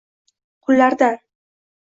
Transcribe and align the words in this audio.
qullardan 0.63 1.15